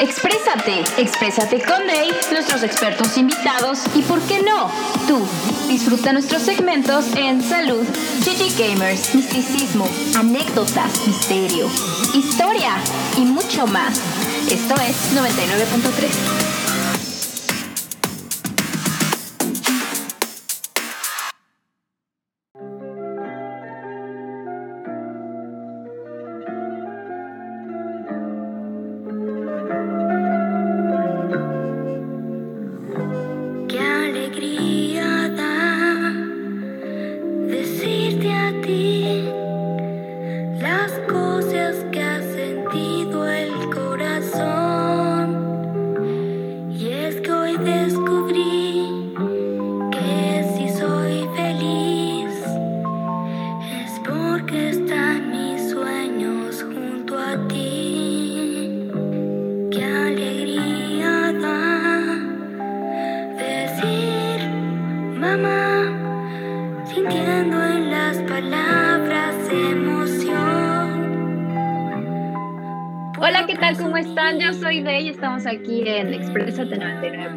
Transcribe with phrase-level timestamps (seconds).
[0.00, 4.70] Exprésate, exprésate con Dave, nuestros expertos invitados y, ¿por qué no?
[5.08, 5.26] Tú.
[5.68, 7.84] Disfruta nuestros segmentos en salud,
[8.24, 11.68] GG Gamers, misticismo, anécdotas, misterio,
[12.14, 12.76] historia
[13.16, 14.00] y mucho más.
[14.50, 16.57] Esto es 99.3.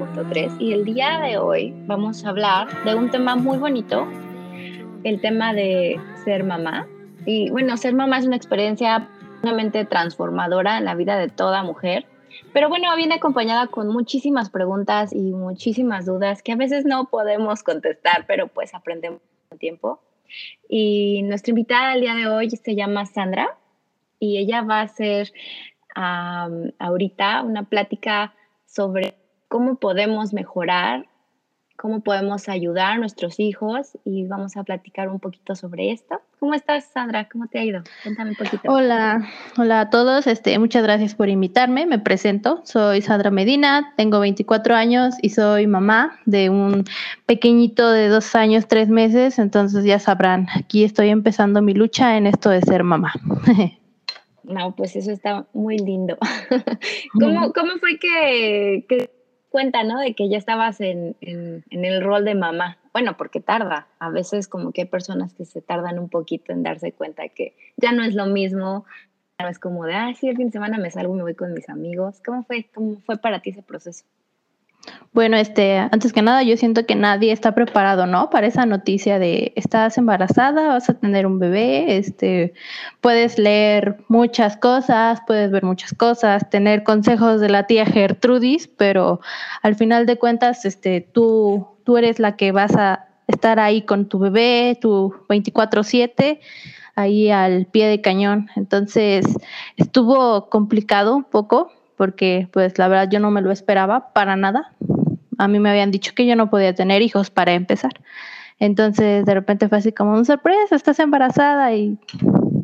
[0.01, 4.07] 99.3 y el día de hoy vamos a hablar de un tema muy bonito,
[5.03, 6.87] el tema de ser mamá.
[7.25, 9.07] Y bueno, ser mamá es una experiencia
[9.43, 12.05] realmente transformadora en la vida de toda mujer,
[12.53, 17.63] pero bueno, viene acompañada con muchísimas preguntas y muchísimas dudas que a veces no podemos
[17.63, 20.01] contestar, pero pues aprendemos con tiempo.
[20.67, 23.57] Y nuestra invitada el día de hoy se llama Sandra
[24.19, 25.31] y ella va a ser
[25.93, 28.33] ahorita una plática
[28.65, 29.20] sobre
[29.51, 31.07] cómo podemos mejorar,
[31.75, 36.21] cómo podemos ayudar a nuestros hijos y vamos a platicar un poquito sobre esto.
[36.39, 37.27] ¿Cómo estás, Sandra?
[37.29, 37.83] ¿Cómo te ha ido?
[38.01, 38.71] Cuéntame un poquito.
[38.71, 40.25] Hola, hola a todos.
[40.25, 41.85] Este, muchas gracias por invitarme.
[41.85, 42.61] Me presento.
[42.63, 46.85] Soy Sandra Medina, tengo 24 años y soy mamá de un
[47.25, 49.37] pequeñito de dos años, tres meses.
[49.37, 53.11] Entonces ya sabrán, aquí estoy empezando mi lucha en esto de ser mamá.
[54.43, 56.17] No, pues eso está muy lindo.
[57.13, 59.09] ¿Cómo, ¿Cómo, fue que, que,
[59.51, 59.99] cuenta, no?
[59.99, 62.79] De que ya estabas en, en, el rol de mamá.
[62.93, 63.87] Bueno, porque tarda.
[63.99, 67.55] A veces como que hay personas que se tardan un poquito en darse cuenta que
[67.77, 68.85] ya no es lo mismo.
[69.39, 71.35] No es como de, ah, sí, el fin de semana me salgo y me voy
[71.35, 72.21] con mis amigos.
[72.25, 74.05] ¿Cómo fue, cómo fue para ti ese proceso?
[75.13, 78.29] Bueno, este, antes que nada, yo siento que nadie está preparado, ¿no?
[78.29, 82.53] Para esa noticia de estás embarazada, vas a tener un bebé, este,
[83.01, 89.19] puedes leer muchas cosas, puedes ver muchas cosas, tener consejos de la tía Gertrudis, pero
[89.61, 94.07] al final de cuentas, este, tú, tú eres la que vas a estar ahí con
[94.07, 96.39] tu bebé, tu 24/7,
[96.95, 98.49] ahí al pie de cañón.
[98.55, 99.25] Entonces,
[99.75, 101.71] estuvo complicado un poco
[102.01, 104.73] porque pues la verdad yo no me lo esperaba para nada.
[105.37, 107.91] A mí me habían dicho que yo no podía tener hijos para empezar.
[108.57, 111.99] Entonces de repente fue así como un sorpresa, estás embarazada y,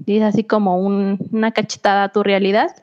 [0.08, 2.76] es así como una cachetada a tu realidad.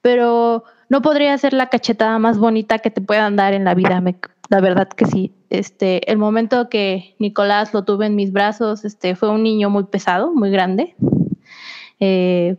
[0.00, 4.02] Pero no podría ser la cachetada más bonita que te puedan dar en la vida.
[4.48, 5.34] la verdad que sí.
[5.50, 9.84] Este, el momento que Nicolás lo tuve en mis brazos, este, fue un niño muy
[9.84, 10.96] pesado, muy grande.
[12.00, 12.56] Eh,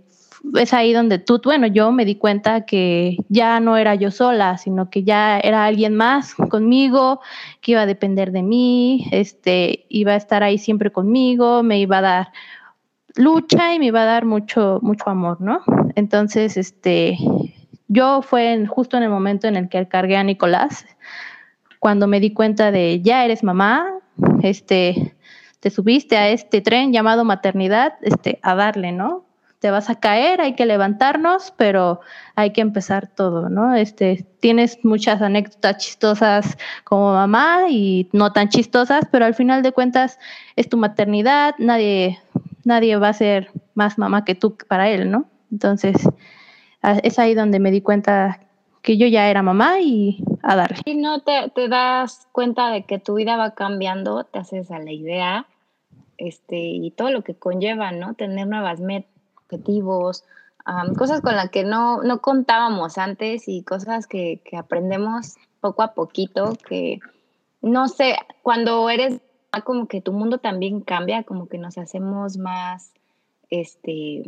[0.55, 4.57] es ahí donde tú, bueno, yo me di cuenta que ya no era yo sola,
[4.57, 7.21] sino que ya era alguien más conmigo,
[7.61, 11.99] que iba a depender de mí, este, iba a estar ahí siempre conmigo, me iba
[11.99, 12.31] a dar
[13.15, 15.61] lucha y me iba a dar mucho, mucho amor, ¿no?
[15.95, 17.17] Entonces, este,
[17.87, 20.85] yo fue justo en el momento en el que cargué a Nicolás,
[21.79, 23.85] cuando me di cuenta de ya eres mamá,
[24.41, 25.15] este,
[25.59, 29.25] te subiste a este tren llamado maternidad, este, a darle, ¿no?
[29.63, 32.01] Te vas a caer, hay que levantarnos, pero
[32.35, 33.73] hay que empezar todo, ¿no?
[33.73, 39.71] Este, tienes muchas anécdotas chistosas como mamá y no tan chistosas, pero al final de
[39.71, 40.19] cuentas
[40.57, 42.19] es tu maternidad, nadie,
[42.65, 45.29] nadie va a ser más mamá que tú para él, ¿no?
[45.49, 45.95] Entonces,
[47.01, 48.41] es ahí donde me di cuenta
[48.81, 50.79] que yo ya era mamá y a darle.
[50.83, 54.79] Y no te, te das cuenta de que tu vida va cambiando, te haces a
[54.79, 55.47] la idea,
[56.17, 58.13] este, y todo lo que conlleva, ¿no?
[58.13, 59.12] Tener nuevas metas
[59.53, 60.23] objetivos,
[60.97, 65.93] cosas con las que no, no contábamos antes y cosas que, que, aprendemos poco a
[65.93, 66.99] poquito, que
[67.61, 69.21] no sé, cuando eres
[69.63, 72.93] como que tu mundo también cambia, como que nos hacemos más,
[73.49, 74.23] este,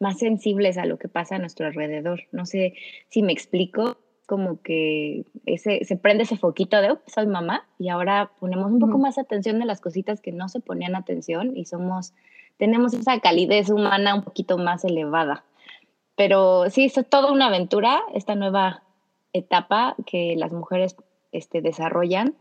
[0.00, 2.24] más sensibles a lo que pasa a nuestro alrededor.
[2.32, 2.74] No sé
[3.08, 3.96] si me explico,
[4.26, 8.98] como que ese, se prende ese foquito de, soy mamá, y ahora ponemos un poco
[8.98, 12.12] más atención de las cositas que no se ponían atención y somos
[12.58, 15.44] tenemos esa calidez humana un poquito más elevada.
[16.16, 18.82] pero sí, es toda una aventura, esta nueva
[19.32, 20.96] etapa que las mujeres
[21.32, 22.34] este, desarrollan.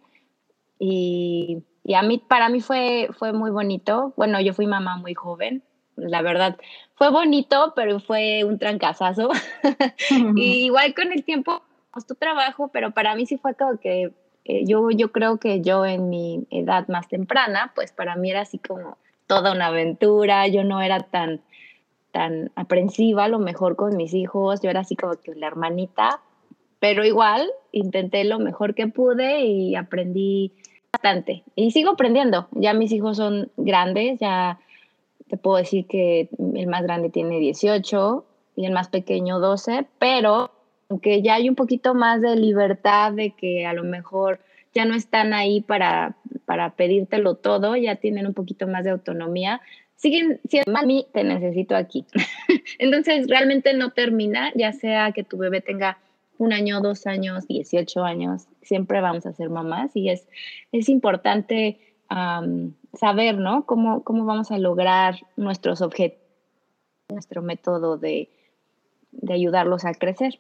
[0.79, 4.13] Y, y, a mí, para mí fue, fue muy bonito.
[4.17, 5.63] Bueno, yo fui mamá muy joven,
[5.95, 6.57] la verdad.
[6.95, 9.29] Fue bonito, pero fue un trancazazo.
[10.35, 11.61] y igual con el tiempo
[11.91, 14.11] costó trabajo, pero para mí sí fue como que
[14.45, 18.41] eh, yo, yo creo que yo en mi edad más temprana, pues para mí era
[18.41, 18.97] así como
[19.27, 21.41] toda una aventura, yo no era tan,
[22.12, 26.21] tan aprensiva a lo mejor con mis hijos, yo era así como que la hermanita,
[26.79, 30.53] pero igual intenté lo mejor que pude y aprendí
[30.91, 31.44] bastante.
[31.56, 34.59] Y sigo aprendiendo, ya mis hijos son grandes, ya
[35.27, 38.25] te puedo decir que el más grande tiene 18
[38.56, 40.51] y el más pequeño 12, pero
[40.89, 44.39] aunque ya hay un poquito más de libertad de que a lo mejor
[44.74, 46.15] ya no están ahí para,
[46.47, 49.59] para pedírtelo todo, ya tienen un poquito más de autonomía,
[49.97, 52.05] siguen siendo, mami, te necesito aquí.
[52.79, 55.97] Entonces, realmente no termina, ya sea que tu bebé tenga
[56.38, 60.25] un año, dos años, 18 años, siempre vamos a ser mamás y es,
[60.71, 61.79] es importante
[62.93, 63.65] saber, ¿no?
[63.65, 66.23] Cómo, cómo vamos a lograr nuestros objetivos,
[67.09, 68.29] nuestro método de,
[69.11, 70.39] de ayudarlos a crecer.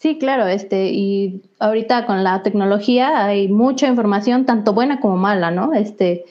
[0.00, 5.50] Sí, claro, este, y ahorita con la tecnología hay mucha información, tanto buena como mala,
[5.50, 5.74] ¿no?
[5.74, 6.24] Este,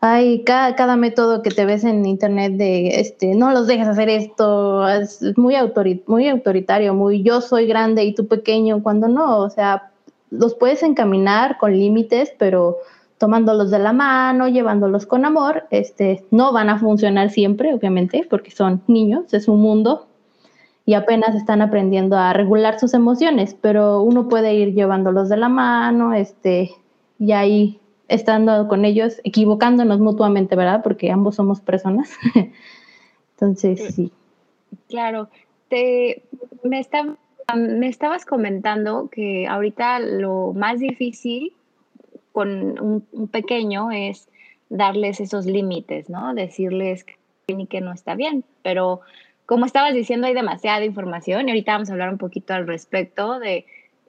[0.00, 4.10] hay cada, cada método que te ves en internet de, este, no los dejes hacer
[4.10, 5.54] esto, es muy,
[6.06, 9.90] muy autoritario, muy yo soy grande y tú pequeño, cuando no, o sea,
[10.28, 12.76] los puedes encaminar con límites, pero
[13.16, 18.50] tomándolos de la mano, llevándolos con amor, este, no van a funcionar siempre, obviamente, porque
[18.50, 20.08] son niños, es un mundo,
[20.84, 25.48] y apenas están aprendiendo a regular sus emociones, pero uno puede ir llevándolos de la
[25.48, 26.72] mano, este,
[27.18, 30.82] y ahí estando con ellos, equivocándonos mutuamente, ¿verdad?
[30.82, 32.10] Porque ambos somos personas.
[33.34, 34.12] Entonces, sí.
[34.88, 35.28] Claro,
[35.68, 36.22] te,
[36.64, 36.84] me,
[37.56, 41.52] me estabas comentando que ahorita lo más difícil
[42.32, 42.48] con
[42.80, 44.28] un, un pequeño es
[44.68, 46.34] darles esos límites, ¿no?
[46.34, 47.16] Decirles que
[47.68, 49.00] que no está bien, pero
[49.46, 53.38] como estabas diciendo, hay demasiada información y ahorita vamos a hablar un poquito al respecto
[53.38, 53.66] de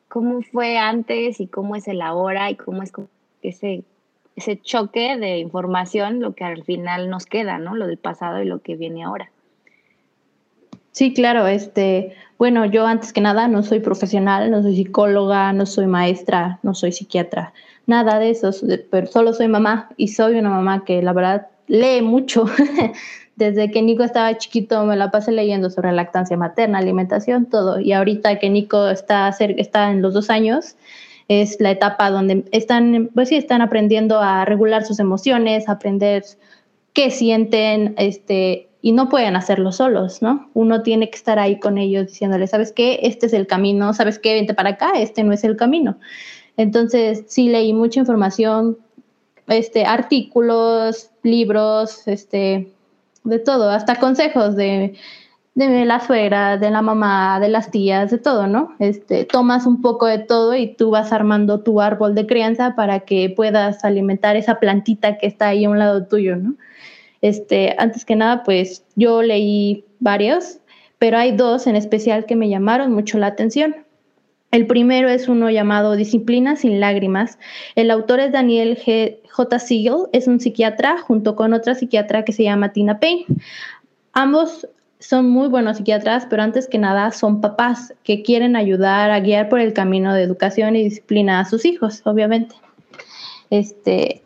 [0.08, 2.92] cómo fue antes y cómo es el ahora y cómo es
[3.42, 3.84] ese,
[4.36, 7.76] ese choque de información, lo que al final nos queda, ¿no?
[7.76, 9.32] Lo del pasado y lo que viene ahora.
[10.92, 15.66] Sí, claro, este, bueno, yo antes que nada no soy profesional, no soy psicóloga, no
[15.66, 17.52] soy maestra, no soy psiquiatra,
[17.88, 18.52] nada de eso,
[18.92, 22.46] pero solo soy mamá y soy una mamá que la verdad lee mucho.
[23.36, 27.80] Desde que Nico estaba chiquito me la pasé leyendo sobre lactancia materna, alimentación, todo.
[27.80, 30.76] Y ahorita que Nico está, está en los dos años,
[31.28, 36.24] es la etapa donde están, pues sí, están aprendiendo a regular sus emociones, aprender
[36.94, 40.50] qué sienten, este, y no pueden hacerlo solos, ¿no?
[40.54, 43.00] Uno tiene que estar ahí con ellos diciéndoles, ¿sabes qué?
[43.04, 44.34] Este es el camino, ¿sabes qué?
[44.34, 45.98] Vente para acá, este no es el camino.
[46.58, 48.78] Entonces, sí leí mucha información,
[49.48, 52.73] este, artículos, libros, este,
[53.24, 54.96] de todo, hasta consejos de,
[55.56, 58.76] de la suegra, de la mamá, de las tías, de todo, ¿no?
[58.80, 63.02] Este, tomas un poco de todo y tú vas armando tu árbol de crianza para
[63.02, 66.56] que puedas alimentar esa plantita que está ahí a un lado tuyo, ¿no?
[67.22, 70.60] Este, antes que nada, pues yo leí varios,
[71.00, 73.76] pero hay dos en especial que me llamaron mucho la atención.
[74.52, 77.40] El primero es uno llamado Disciplina sin lágrimas.
[77.76, 79.18] El autor es Daniel G.
[79.34, 79.60] J.
[79.60, 83.26] Siegel, es un psiquiatra junto con otra psiquiatra que se llama Tina Payne.
[84.14, 84.68] Ambos
[85.00, 89.50] son muy buenos psiquiatras, pero antes que nada son papás que quieren ayudar a guiar
[89.50, 92.56] por el camino de educación y disciplina a sus hijos, obviamente.
[93.50, 94.22] Este,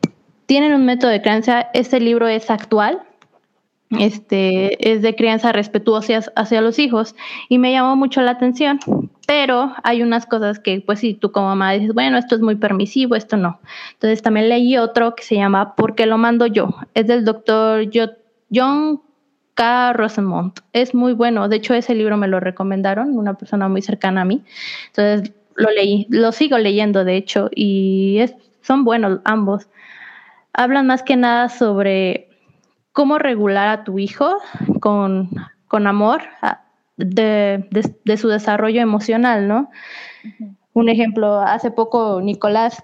[0.45, 3.01] tienen un método de crianza, este libro es actual,
[3.91, 7.15] este, es de crianza respetuosa hacia los hijos
[7.47, 8.79] y me llamó mucho la atención,
[9.27, 12.55] pero hay unas cosas que pues si tú como mamá dices, bueno, esto es muy
[12.55, 13.59] permisivo, esto no.
[13.93, 16.69] Entonces también leí otro que se llama ¿Por qué lo mando yo?
[16.93, 17.85] Es del doctor
[18.51, 19.01] John
[19.53, 19.93] K.
[19.93, 20.59] Rosemont.
[20.71, 24.25] Es muy bueno, de hecho ese libro me lo recomendaron, una persona muy cercana a
[24.25, 24.43] mí.
[24.87, 28.23] Entonces lo leí, lo sigo leyendo de hecho y
[28.61, 29.67] son buenos ambos.
[30.53, 32.29] Hablan más que nada sobre
[32.93, 34.37] cómo regular a tu hijo
[34.79, 35.29] con,
[35.69, 36.21] amor
[36.97, 39.69] de, su desarrollo emocional, ¿no?
[40.73, 42.83] Un ejemplo, hace poco Nicolás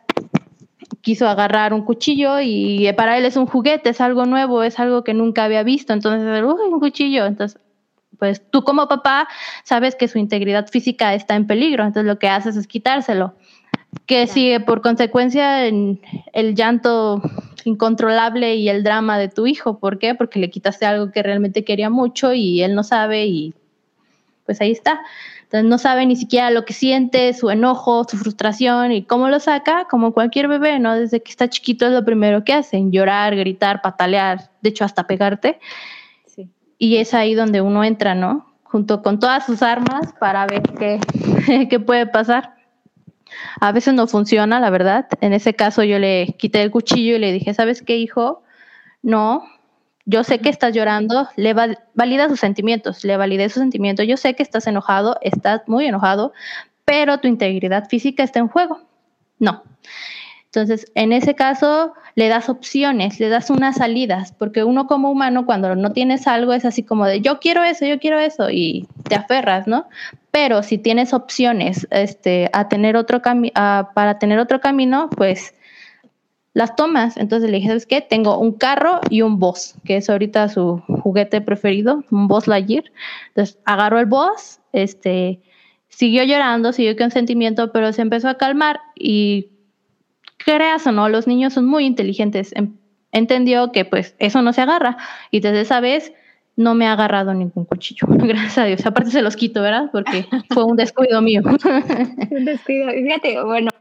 [1.02, 5.04] quiso agarrar un cuchillo y para él es un juguete, es algo nuevo, es algo
[5.04, 7.60] que nunca había visto, entonces, uy, un cuchillo, entonces
[8.20, 9.28] pues tú como papá
[9.64, 13.36] sabes que su integridad física está en peligro, entonces lo que haces es quitárselo.
[14.06, 16.00] Que sigue por consecuencia el
[16.56, 17.22] llanto
[17.66, 19.80] incontrolable y el drama de tu hijo.
[19.80, 20.16] ¿Por qué?
[20.16, 23.54] Porque le quitaste algo que realmente quería mucho y él no sabe y
[24.46, 25.02] pues ahí está.
[25.44, 29.40] Entonces no sabe ni siquiera lo que siente, su enojo, su frustración y cómo lo
[29.40, 30.96] saca, como cualquier bebé, ¿no?
[30.96, 35.06] Desde que está chiquito es lo primero que hacen, llorar, gritar, patalear, de hecho hasta
[35.06, 35.60] pegarte.
[36.80, 38.52] Y es ahí donde uno entra, ¿no?
[38.64, 41.00] Junto con todas sus armas para ver qué,
[41.70, 42.56] qué puede pasar.
[43.60, 45.08] A veces no funciona, la verdad.
[45.22, 48.44] En ese caso yo le quité el cuchillo y le dije, ¿sabes qué, hijo?
[49.02, 49.44] No,
[50.06, 51.54] yo sé que estás llorando, le
[51.94, 54.06] valida sus sentimientos, le validé sus sentimientos.
[54.08, 56.34] Yo sé que estás enojado, estás muy enojado,
[56.86, 58.82] pero tu integridad física está en juego.
[59.40, 59.64] No.
[60.46, 65.46] Entonces, en ese caso, le das opciones, le das unas salidas, porque uno como humano,
[65.46, 68.88] cuando no tienes algo, es así como de yo quiero eso, yo quiero eso, y
[69.10, 69.88] te aferras, ¿no?
[70.30, 75.56] Pero si tienes opciones este, a tener otro para tener otro camino, pues
[76.54, 77.18] las tomas.
[77.18, 78.02] Entonces le dije, ¿sabes qué?
[78.02, 82.86] Tengo un carro y un boss, que es ahorita su juguete preferido, un boss Lightyear.
[83.30, 85.42] Entonces agarró el boss, este,
[85.90, 89.50] siguió llorando, siguió con sentimiento, pero se empezó a calmar y
[90.38, 92.54] creas o no, los niños son muy inteligentes.
[92.56, 92.76] Em,
[93.12, 94.98] entendió que pues eso no se agarra
[95.32, 96.14] y desde esa vez
[96.56, 98.86] no me ha agarrado ningún cuchillo, gracias a Dios.
[98.86, 99.90] Aparte se los quito, ¿verdad?
[99.92, 101.42] Porque fue un descuido mío.
[102.32, 102.90] un descuido.
[102.92, 103.72] Fíjate, bueno,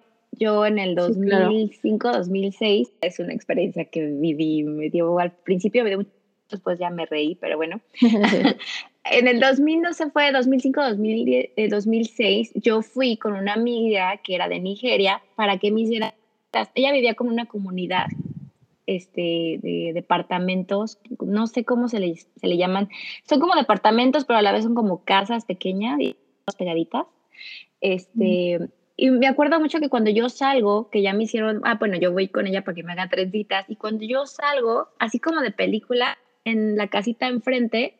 [0.43, 5.91] yo en el 2005, 2006, es una experiencia que viví, me dio al principio, me
[5.91, 6.07] dio
[6.51, 7.81] después ya me reí, pero bueno.
[9.05, 14.35] en el 2000 no se fue, 2005, 2010, 2006, yo fui con una amiga que
[14.35, 16.15] era de Nigeria para que me hiciera,
[16.75, 18.07] ella vivía como una comunidad
[18.87, 22.89] este, de departamentos, no sé cómo se le, se le llaman,
[23.29, 26.17] son como departamentos, pero a la vez son como casas pequeñas y
[26.59, 27.07] pegaditas.
[27.81, 28.59] Este,
[28.97, 32.13] y me acuerdo mucho que cuando yo salgo, que ya me hicieron, ah, bueno, yo
[32.13, 35.41] voy con ella para que me haga tres citas, y cuando yo salgo, así como
[35.41, 37.97] de película, en la casita enfrente,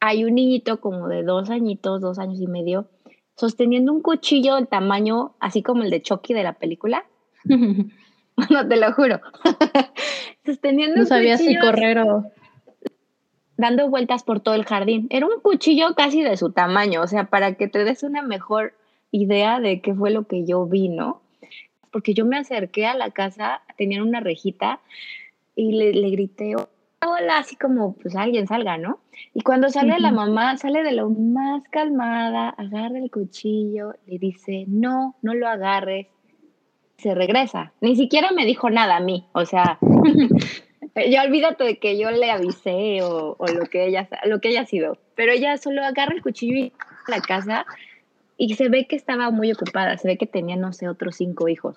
[0.00, 2.88] hay un niñito como de dos añitos, dos años y medio,
[3.36, 7.04] sosteniendo un cuchillo del tamaño, así como el de Chucky de la película.
[7.44, 9.20] no, te lo juro.
[10.44, 12.24] sosteniendo no sabía si correr o
[13.56, 15.06] dando vueltas por todo el jardín.
[15.10, 18.74] Era un cuchillo casi de su tamaño, o sea, para que te des una mejor
[19.14, 21.22] idea de qué fue lo que yo vi, ¿no?
[21.92, 24.80] Porque yo me acerqué a la casa, tenían una rejita
[25.54, 28.98] y le, le grité, hola, así como, pues alguien salga, ¿no?
[29.32, 34.64] Y cuando sale la mamá, sale de lo más calmada, agarra el cuchillo, le dice,
[34.66, 36.08] no, no lo agarres,
[36.98, 37.72] se regresa.
[37.80, 42.32] Ni siquiera me dijo nada a mí, o sea, yo olvídate de que yo le
[42.32, 46.22] avisé o, o, lo, que ella, lo que haya sido, pero ella solo agarra el
[46.22, 46.72] cuchillo y
[47.06, 47.64] a la casa
[48.36, 51.48] y se ve que estaba muy ocupada, se ve que tenía, no sé, otros cinco
[51.48, 51.76] hijos.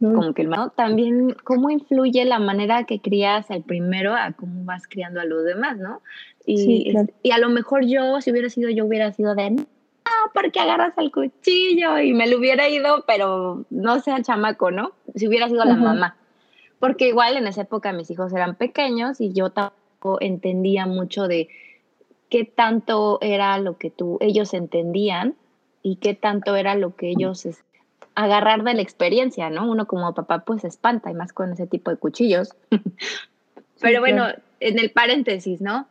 [0.00, 0.14] Mm.
[0.14, 0.70] Como que el ¿no?
[0.70, 5.44] También, ¿cómo influye la manera que crías al primero a cómo vas criando a los
[5.44, 6.02] demás, no?
[6.44, 9.56] Y, y a lo mejor yo, si hubiera sido yo, hubiera sido de,
[10.04, 11.98] ah, ¿por qué agarras el cuchillo?
[11.98, 14.92] Y me lo hubiera ido, pero no sea chamaco, ¿no?
[15.14, 16.16] Si hubiera sido la mamá.
[16.78, 21.48] Porque igual en esa época mis hijos eran pequeños y yo tampoco entendía mucho de
[22.30, 25.34] qué tanto era lo que tú, ellos entendían
[25.82, 27.46] y qué tanto era lo que ellos
[28.14, 29.70] agarrar de la experiencia, ¿no?
[29.70, 32.54] Uno como papá pues se espanta y más con ese tipo de cuchillos.
[33.80, 34.26] Pero bueno,
[34.58, 35.86] en el paréntesis, ¿no?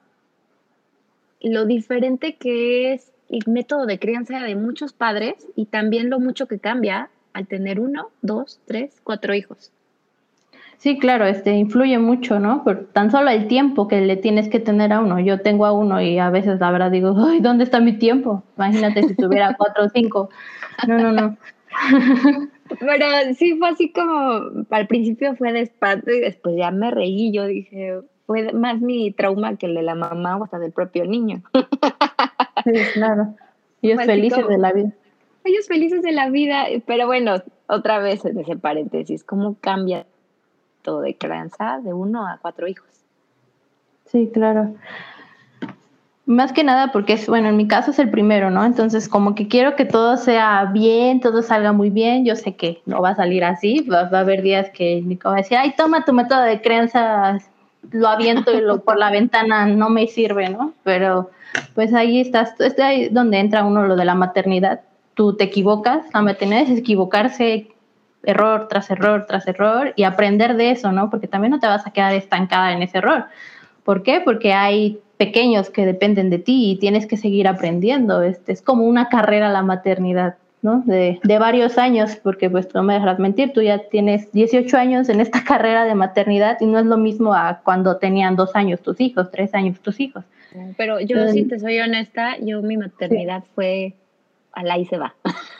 [1.40, 6.48] Lo diferente que es el método de crianza de muchos padres y también lo mucho
[6.48, 9.72] que cambia al tener uno, dos, tres, cuatro hijos.
[10.78, 12.64] Sí, claro, este influye mucho, ¿no?
[12.64, 15.20] Por tan solo el tiempo que le tienes que tener a uno.
[15.20, 18.44] Yo tengo a uno y a veces la verdad digo, ay, ¿dónde está mi tiempo?
[18.58, 20.30] Imagínate si tuviera cuatro o cinco.
[20.88, 21.38] No, no, no.
[22.80, 23.06] Pero
[23.36, 27.32] sí fue así como, al principio fue de espanto y después ya me reí.
[27.32, 31.06] Yo dije, fue más mi trauma que el de la mamá o hasta del propio
[31.06, 31.44] niño.
[32.64, 33.36] Sí, claro.
[33.82, 34.92] Ellos felices de la vida.
[35.44, 37.36] Ellos felices de la vida, pero bueno,
[37.68, 40.08] otra vez en ese paréntesis, ¿cómo cambia
[41.02, 42.90] de crianza de uno a cuatro hijos.
[44.06, 44.76] Sí, claro.
[46.28, 48.66] Más que nada porque es, bueno, en mi caso es el primero, ¿no?
[48.66, 52.26] Entonces, como que quiero que todo sea bien, todo salga muy bien.
[52.26, 55.36] Yo sé que no va a salir así, va, a haber días que Nico va
[55.36, 57.38] a decir, ay, toma tu método de crianza,
[57.92, 60.74] lo aviento y lo por la ventana no me sirve, ¿no?
[60.84, 61.30] Pero
[61.76, 64.82] pues ahí estás, es ahí donde entra uno lo de la maternidad.
[65.14, 67.68] Tú te equivocas, la maternidad es equivocarse,
[68.26, 71.10] error tras error tras error y aprender de eso, ¿no?
[71.10, 73.26] Porque también no te vas a quedar estancada en ese error.
[73.84, 74.22] ¿Por qué?
[74.24, 78.22] Porque hay pequeños que dependen de ti y tienes que seguir aprendiendo.
[78.22, 80.36] Este, es como una carrera la maternidad.
[80.62, 80.82] ¿no?
[80.88, 85.10] De, de, varios años, porque pues no me dejarás mentir, tú ya tienes 18 años
[85.10, 88.82] en esta carrera de maternidad y no es lo mismo a cuando tenían dos años
[88.82, 90.26] tus hijos, tres años tus hijos.
[90.76, 93.94] Pero yo, si te soy honesta, yo mi maternidad fue
[94.54, 95.14] a la y se va.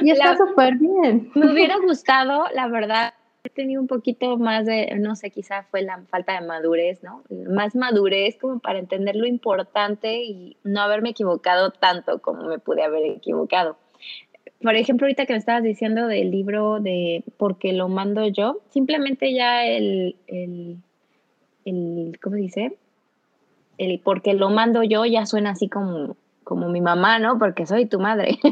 [0.00, 1.30] y está súper bien.
[1.34, 5.82] Me hubiera gustado, la verdad, he tenido un poquito más de, no sé, quizá fue
[5.82, 7.22] la falta de madurez, ¿no?
[7.50, 12.82] Más madurez como para entender lo importante y no haberme equivocado tanto como me pude
[12.82, 13.78] haber equivocado.
[14.60, 19.32] Por ejemplo, ahorita que me estabas diciendo del libro de Porque lo mando yo, simplemente
[19.32, 20.78] ya el, el,
[21.64, 22.76] el ¿cómo se dice?
[23.78, 26.16] El Porque lo mando yo ya suena así como,
[26.48, 27.38] como mi mamá, ¿no?
[27.38, 28.38] Porque soy tu madre.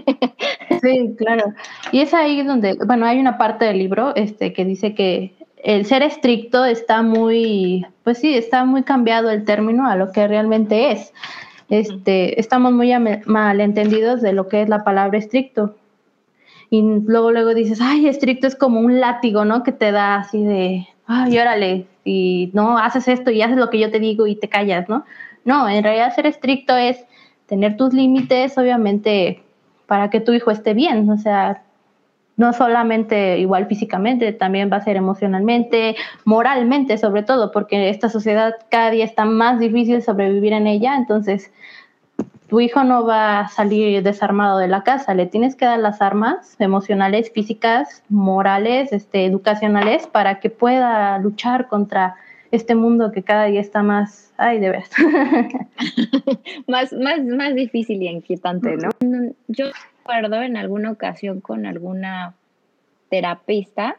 [0.82, 1.54] Sí, claro.
[1.90, 5.34] Y es ahí donde, bueno, hay una parte del libro este, que dice que
[5.64, 10.28] el ser estricto está muy, pues sí, está muy cambiado el término a lo que
[10.28, 11.14] realmente es.
[11.70, 12.92] Este, estamos muy
[13.24, 15.76] malentendidos de lo que es la palabra estricto.
[16.68, 19.62] Y luego, luego dices, ay, estricto es como un látigo, ¿no?
[19.62, 23.78] Que te da así de, ay, órale, y no haces esto y haces lo que
[23.78, 25.06] yo te digo y te callas, ¿no?
[25.44, 26.98] No, en realidad ser estricto es
[27.46, 29.42] tener tus límites, obviamente
[29.86, 31.62] para que tu hijo esté bien, o sea,
[32.36, 38.54] no solamente igual físicamente, también va a ser emocionalmente, moralmente sobre todo, porque esta sociedad
[38.68, 41.50] cada día está más difícil sobrevivir en ella, entonces
[42.48, 46.00] tu hijo no va a salir desarmado de la casa, le tienes que dar las
[46.00, 52.16] armas emocionales, físicas, morales, este, educacionales, para que pueda luchar contra
[52.50, 54.90] este mundo que cada día está más, ay, de veras.
[56.66, 58.90] más, más, más difícil y inquietante, ¿no?
[59.48, 59.66] Yo
[59.98, 62.34] recuerdo en alguna ocasión con alguna
[63.08, 63.96] terapista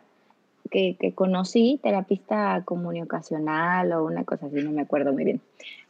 [0.69, 5.41] que, que conocí, terapista comunicacional o una cosa así, no me acuerdo muy bien.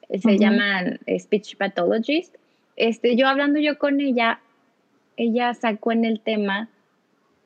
[0.09, 2.35] Se llaman speech pathologist.
[2.75, 4.39] Este, yo hablando yo con ella,
[5.17, 6.69] ella sacó en el tema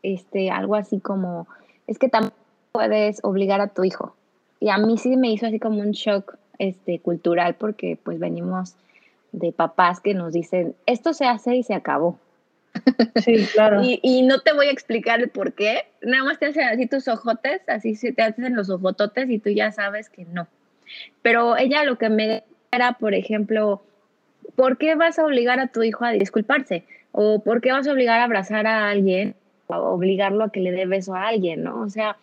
[0.04, 1.48] este, algo así como,
[1.88, 2.36] es que tampoco
[2.74, 4.16] puedes obligar a tu hijo
[4.62, 8.76] y a mí sí me hizo así como un shock este, cultural porque pues venimos
[9.32, 12.18] de papás que nos dicen, esto se hace y se acabó.
[13.16, 13.84] Sí, claro.
[13.84, 16.88] y, y, no te voy a explicar el por qué, nada más te hacen así
[16.88, 20.48] tus ojotes, así te hacen los ojototes y tú ya sabes que no.
[21.22, 23.82] Pero ella lo que me era, por ejemplo,
[24.56, 26.86] ¿por qué vas a obligar a tu hijo a disculparse?
[27.12, 29.36] ¿O por qué vas a obligar a abrazar a alguien?
[29.68, 31.82] O obligarlo a que le dé beso a alguien, ¿no?
[31.82, 32.16] O sea,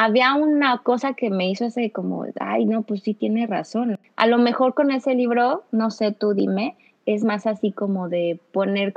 [0.00, 3.98] había una cosa que me hizo ese como, ay, no, pues sí tiene razón.
[4.14, 8.38] A lo mejor con ese libro, no sé, tú dime, es más así como de
[8.52, 8.94] poner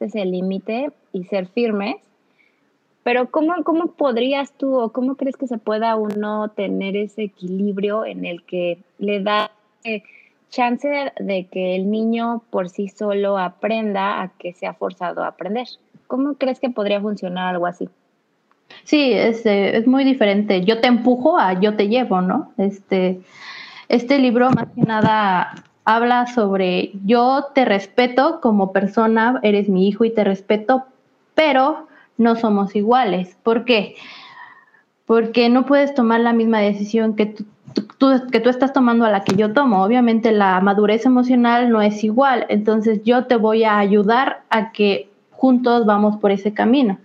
[0.00, 1.96] ese límite y ser firmes.
[3.02, 8.06] Pero ¿cómo, ¿cómo podrías tú o cómo crees que se pueda uno tener ese equilibrio
[8.06, 9.50] en el que le da
[10.48, 15.68] chance de que el niño por sí solo aprenda a que sea forzado a aprender?
[16.06, 17.90] ¿Cómo crees que podría funcionar algo así?
[18.84, 20.64] Sí, es, es muy diferente.
[20.64, 22.52] Yo te empujo a yo te llevo, ¿no?
[22.56, 23.20] Este,
[23.88, 30.04] este libro más que nada habla sobre yo te respeto como persona, eres mi hijo
[30.04, 30.84] y te respeto,
[31.34, 33.36] pero no somos iguales.
[33.42, 33.94] ¿Por qué?
[35.06, 37.46] Porque no puedes tomar la misma decisión que tú,
[38.30, 39.82] que tú estás tomando a la que yo tomo.
[39.82, 45.08] Obviamente la madurez emocional no es igual, entonces yo te voy a ayudar a que
[45.30, 46.98] juntos vamos por ese camino.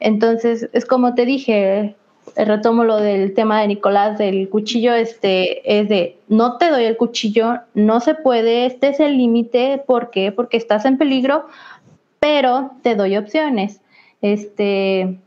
[0.00, 1.94] Entonces, es como te dije,
[2.36, 6.96] retomo lo del tema de Nicolás del cuchillo, este, es de, no te doy el
[6.96, 10.32] cuchillo, no se puede, este es el límite, ¿por qué?
[10.32, 11.46] Porque estás en peligro,
[12.18, 13.80] pero te doy opciones.
[14.22, 15.18] Este,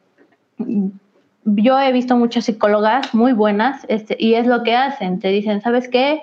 [1.45, 5.61] yo he visto muchas psicólogas muy buenas, este, y es lo que hacen, te dicen,
[5.61, 6.21] ¿sabes qué?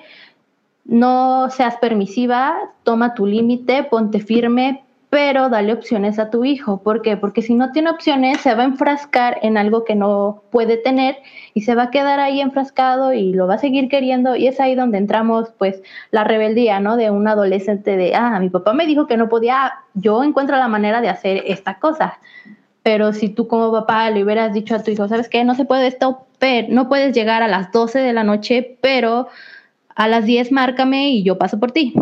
[0.84, 6.82] No seas permisiva, toma tu límite, ponte firme, pero dale opciones a tu hijo.
[6.82, 7.16] ¿Por qué?
[7.16, 11.16] Porque si no tiene opciones, se va a enfrascar en algo que no puede tener
[11.52, 14.36] y se va a quedar ahí enfrascado y lo va a seguir queriendo.
[14.36, 16.96] Y es ahí donde entramos, pues, la rebeldía, ¿no?
[16.96, 20.68] De un adolescente de, ah, mi papá me dijo que no podía, yo encuentro la
[20.68, 22.20] manera de hacer esta cosa.
[22.84, 25.44] Pero si tú como papá le hubieras dicho a tu hijo, ¿sabes qué?
[25.44, 26.26] No se puede esto,
[26.68, 29.28] no puedes llegar a las 12 de la noche, pero
[29.96, 31.94] a las 10 márcame y yo paso por ti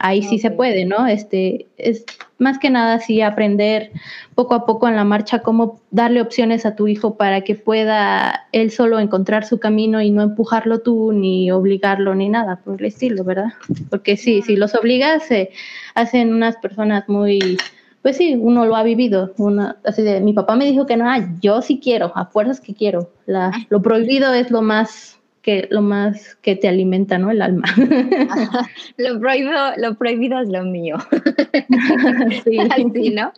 [0.00, 1.06] ahí sí se puede, ¿no?
[1.06, 2.04] Este, es
[2.38, 3.92] más que nada sí aprender
[4.34, 8.48] poco a poco en la marcha cómo darle opciones a tu hijo para que pueda
[8.52, 12.86] él solo encontrar su camino y no empujarlo tú ni obligarlo ni nada por el
[12.86, 13.52] estilo, ¿verdad?
[13.90, 15.50] Porque sí, si los obligas se
[15.94, 17.58] hacen unas personas muy
[18.02, 21.04] pues sí, uno lo ha vivido, uno, así de, mi papá me dijo que no,
[21.42, 25.80] yo sí quiero, a fuerzas que quiero, la, lo prohibido es lo más que lo
[25.80, 27.30] más que te alimenta, ¿no?
[27.30, 27.68] El alma.
[28.96, 30.96] lo prohibido, lo prohibido es lo mío.
[32.44, 32.58] sí.
[33.14, 33.32] ¿no?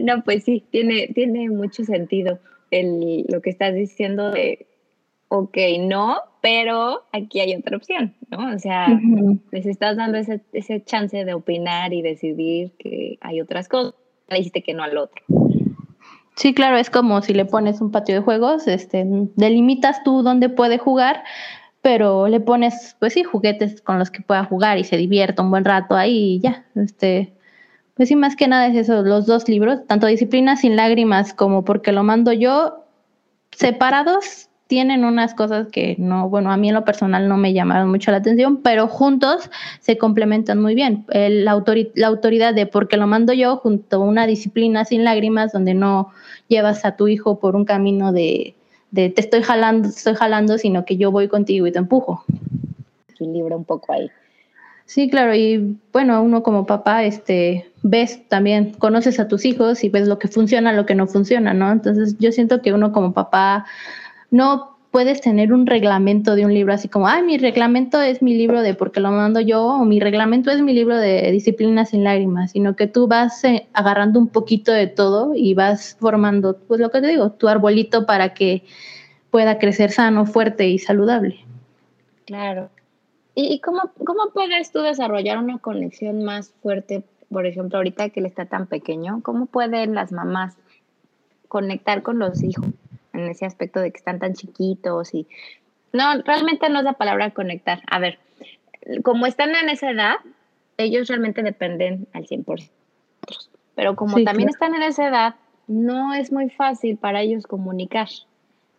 [0.00, 2.38] No, pues sí, tiene, tiene mucho sentido
[2.70, 4.66] el, lo que estás diciendo de,
[5.28, 8.54] ok, no, pero aquí hay otra opción, ¿no?
[8.54, 8.86] O sea,
[9.50, 13.94] les estás dando ese, ese chance de opinar y decidir que hay otras cosas.
[14.28, 15.24] Le dijiste que no al otro.
[16.40, 19.04] Sí, claro, es como si le pones un patio de juegos, este,
[19.36, 21.22] delimitas tú dónde puede jugar,
[21.82, 25.50] pero le pones, pues sí, juguetes con los que pueda jugar y se divierta un
[25.50, 26.64] buen rato ahí y ya.
[26.76, 27.34] Este,
[27.94, 31.62] pues sí, más que nada es eso, los dos libros, tanto Disciplina sin lágrimas como
[31.62, 32.86] Porque lo mando yo,
[33.50, 37.90] separados tienen unas cosas que no, bueno, a mí en lo personal no me llamaron
[37.90, 41.04] mucho la atención, pero juntos se complementan muy bien.
[41.08, 46.12] la, autoridad de porque lo mando yo junto a una disciplina sin lágrimas donde no
[46.46, 48.54] llevas a tu hijo por un camino de,
[48.92, 52.22] de te estoy jalando, te estoy jalando, sino que yo voy contigo y te empujo.
[53.08, 54.08] Equilibra un poco ahí.
[54.84, 59.88] Sí, claro, y bueno, uno como papá, este, ves también, conoces a tus hijos y
[59.88, 61.72] ves lo que funciona, lo que no funciona, ¿no?
[61.72, 63.66] Entonces yo siento que uno como papá
[64.30, 68.34] no puedes tener un reglamento de un libro así como, ay, mi reglamento es mi
[68.34, 72.02] libro de porque lo mando yo, o mi reglamento es mi libro de disciplina sin
[72.02, 76.80] lágrimas, sino que tú vas eh, agarrando un poquito de todo y vas formando, pues
[76.80, 78.64] lo que te digo, tu arbolito para que
[79.30, 81.44] pueda crecer sano, fuerte y saludable.
[82.26, 82.68] Claro.
[83.36, 88.26] ¿Y, cómo, cómo puedes tú desarrollar una conexión más fuerte, por ejemplo, ahorita que él
[88.26, 89.20] está tan pequeño?
[89.22, 90.56] ¿Cómo pueden las mamás
[91.46, 92.66] conectar con los hijos?
[93.20, 95.26] En ese aspecto de que están tan chiquitos y...
[95.92, 97.82] No, realmente no es la palabra conectar.
[97.90, 98.18] A ver,
[99.02, 100.16] como están en esa edad,
[100.76, 102.70] ellos realmente dependen al 100%.
[103.74, 105.34] Pero como también están en esa edad,
[105.66, 108.08] no es muy fácil para ellos comunicar.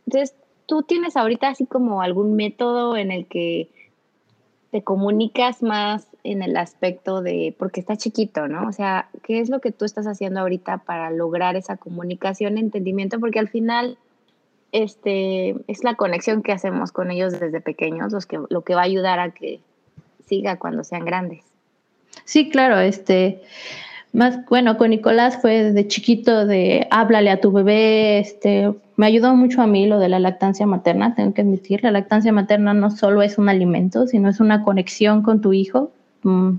[0.06, 3.70] Entonces, tú tienes ahorita así como algún método en el que
[4.72, 8.68] te comunicas más en el aspecto de, porque está chiquito, ¿no?
[8.68, 13.20] O sea, ¿qué es lo que tú estás haciendo ahorita para lograr esa comunicación, entendimiento?
[13.20, 13.98] Porque al final
[14.72, 18.82] este, es la conexión que hacemos con ellos desde pequeños, los que, lo que va
[18.82, 19.60] a ayudar a que
[20.26, 21.44] siga cuando sean grandes.
[22.26, 23.42] Sí, claro, este,
[24.14, 29.36] más, bueno, con Nicolás fue desde chiquito de háblale a tu bebé, este, me ayudó
[29.36, 32.92] mucho a mí lo de la lactancia materna, tengo que admitir, la lactancia materna no
[32.92, 35.92] solo es un alimento, sino es una conexión con tu hijo,
[36.24, 36.58] mm,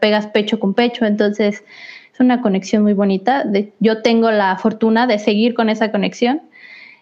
[0.00, 1.64] pegas pecho con pecho, entonces
[2.12, 3.44] es una conexión muy bonita.
[3.80, 6.42] yo tengo la fortuna de seguir con esa conexión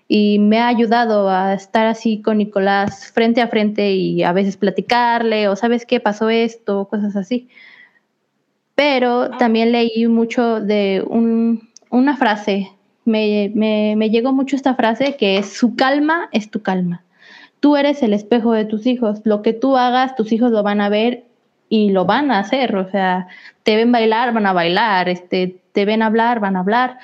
[0.08, 4.56] y me ha ayudado a estar así con Nicolás frente a frente y a veces
[4.56, 7.48] platicarle o sabes qué pasó esto, cosas así.
[8.74, 11.04] Pero también leí mucho de
[11.90, 12.72] una frase,
[13.04, 17.02] me, me llegó mucho esta frase que es, su calma es tu calma.
[17.60, 20.80] Tú eres el espejo de tus hijos, lo que tú hagas, tus hijos lo van
[20.80, 21.24] a ver
[21.68, 23.28] y lo van a hacer, o sea,
[23.62, 26.98] te ven bailar, van a bailar, este, te ven hablar, van a hablar.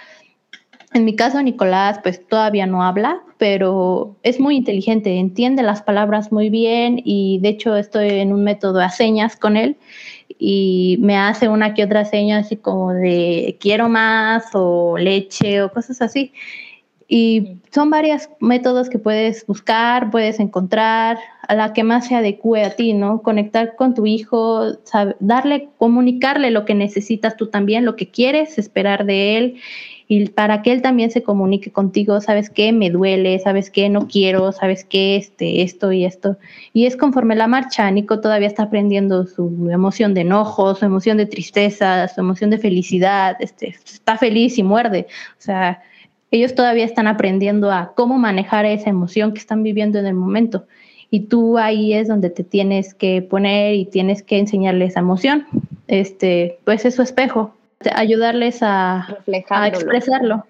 [0.94, 6.32] En mi caso, Nicolás, pues todavía no habla, pero es muy inteligente, entiende las palabras
[6.32, 9.76] muy bien y de hecho estoy en un método de señas con él
[10.38, 15.72] y me hace una que otra seña así como de quiero más o leche o
[15.72, 16.32] cosas así.
[17.08, 22.64] Y son varios métodos que puedes buscar, puedes encontrar, a la que más se adecue
[22.64, 23.22] a ti, ¿no?
[23.22, 24.64] Conectar con tu hijo,
[25.20, 29.60] darle, comunicarle lo que necesitas tú también, lo que quieres esperar de él
[30.14, 34.08] y para que él también se comunique contigo, sabes qué, me duele, sabes qué, no
[34.08, 36.36] quiero, sabes qué, este, esto y esto.
[36.74, 41.16] Y es conforme la marcha, Nico todavía está aprendiendo su emoción de enojo, su emoción
[41.16, 45.06] de tristeza, su emoción de felicidad, este, está feliz y muerde.
[45.38, 45.80] O sea,
[46.30, 50.66] ellos todavía están aprendiendo a cómo manejar esa emoción que están viviendo en el momento.
[51.08, 55.46] Y tú ahí es donde te tienes que poner y tienes que enseñarle esa emoción.
[55.88, 57.54] Este, pues es su espejo,
[57.94, 59.06] ayudarles a,
[59.50, 60.44] a expresarlo.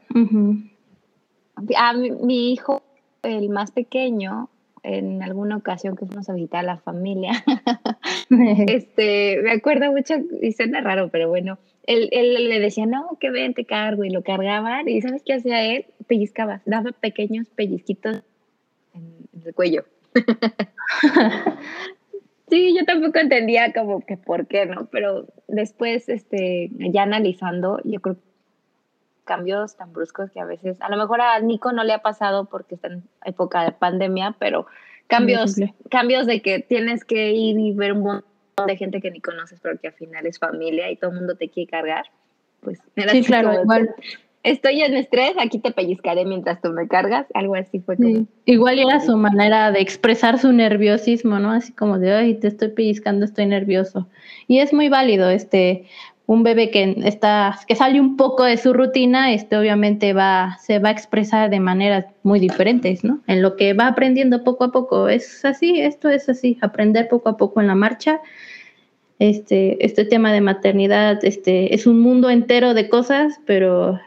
[1.77, 2.83] A mi, hijo,
[3.23, 4.49] el más pequeño,
[4.83, 7.33] en alguna ocasión que fuimos a visitar a la familia,
[8.31, 13.31] este, me acuerdo mucho, y suena raro, pero bueno, él, él, le decía, no, que
[13.31, 15.87] ven, te cargo, y lo cargaban, y ¿sabes qué hacía él?
[16.07, 18.23] Pellizcaba, daba pequeños pellizquitos
[18.95, 19.85] en el cuello.
[22.53, 24.87] Sí, yo tampoco entendía como que por qué, ¿no?
[24.93, 28.21] Pero después, este, ya analizando, yo creo que
[29.25, 32.45] cambios tan bruscos que a veces, a lo mejor a Nico no le ha pasado
[32.45, 34.67] porque está en época de pandemia, pero
[35.07, 35.57] cambios,
[35.91, 39.59] cambios de que tienes que ir y ver un montón de gente que ni conoces,
[39.63, 42.05] pero que al final es familia y todo el mundo te quiere cargar,
[42.61, 43.95] pues sí, claro, igual.
[44.43, 48.27] Estoy en estrés, aquí te pellizcaré mientras tú me cargas, algo así fue como.
[48.45, 51.53] Igual era su manera de expresar su nerviosismo, ¿no?
[51.53, 54.09] Así como de, ay, te estoy pellizcando, estoy nervioso.
[54.49, 55.85] Y es muy válido, este,
[56.27, 60.79] un bebé que está, que sale un poco de su rutina, este obviamente va, se
[60.79, 63.21] va a expresar de maneras muy diferentes, ¿no?
[63.27, 65.09] En lo que va aprendiendo poco a poco.
[65.09, 68.21] Es así, esto es así, aprender poco a poco en la marcha.
[69.19, 74.01] Este, este tema de maternidad, este, es un mundo entero de cosas, pero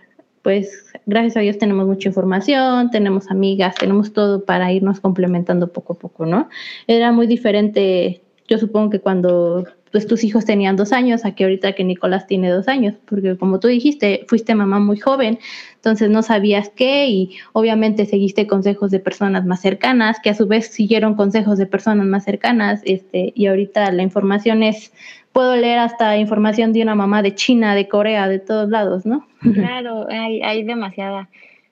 [0.46, 5.94] pues gracias a Dios tenemos mucha información, tenemos amigas, tenemos todo para irnos complementando poco
[5.94, 6.50] a poco, ¿no?
[6.86, 11.46] Era muy diferente, yo supongo que cuando pues tus hijos tenían dos años, a que
[11.46, 15.40] ahorita que Nicolás tiene dos años, porque como tú dijiste, fuiste mamá muy joven,
[15.78, 20.46] entonces no sabías qué y obviamente seguiste consejos de personas más cercanas, que a su
[20.46, 24.94] vez siguieron consejos de personas más cercanas, este, y ahorita la información es,
[25.36, 29.28] puedo leer hasta información de una mamá de China, de Corea, de todos lados, ¿no?
[29.42, 31.28] Claro, hay, hay demasiada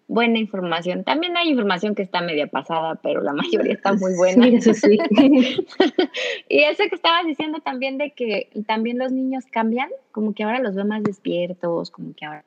[0.09, 1.05] buena información.
[1.05, 4.43] También hay información que está media pasada, pero la mayoría está muy buena.
[4.43, 4.99] Sí, eso sí.
[6.49, 10.59] y eso que estabas diciendo también de que también los niños cambian, como que ahora
[10.59, 12.43] los veo más despiertos, como que ahora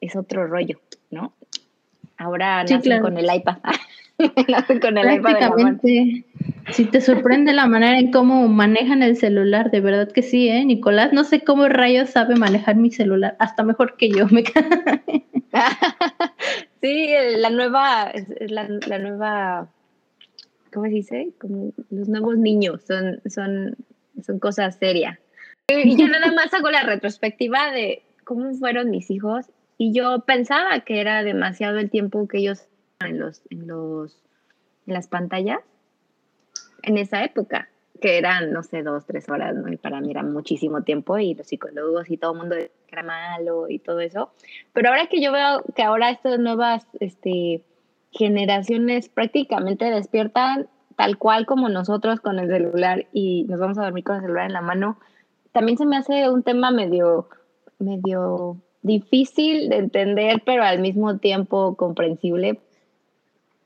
[0.00, 0.80] es otro rollo,
[1.12, 1.32] ¿no?
[2.18, 3.58] Ahora nacen con el iPad.
[4.80, 5.80] con el iPad la mano.
[6.70, 10.64] Si te sorprende la manera en cómo manejan el celular, de verdad que sí, ¿eh?
[10.64, 14.26] Nicolás, no sé cómo rayos sabe manejar mi celular, hasta mejor que yo.
[14.28, 14.42] Me
[16.82, 19.68] sí, la nueva, la, la nueva,
[20.72, 21.30] ¿cómo se dice?
[21.38, 23.76] Como los nuevos niños, son, son,
[24.22, 25.18] son cosas serias.
[25.68, 29.46] Y yo nada más hago la retrospectiva de cómo fueron mis hijos
[29.78, 32.66] y yo pensaba que era demasiado el tiempo que ellos
[33.00, 34.22] en los, en los,
[34.86, 35.60] en las pantallas
[36.82, 37.68] en esa época,
[38.00, 39.72] que eran, no sé, dos, tres horas, ¿no?
[39.72, 42.56] Y para mí era muchísimo tiempo y los psicólogos y todo el mundo
[42.88, 44.30] era malo y todo eso.
[44.72, 47.62] Pero ahora que yo veo que ahora estas nuevas este,
[48.12, 54.04] generaciones prácticamente despiertan tal cual como nosotros con el celular y nos vamos a dormir
[54.04, 54.98] con el celular en la mano,
[55.52, 57.28] también se me hace un tema medio,
[57.78, 62.60] medio difícil de entender, pero al mismo tiempo comprensible,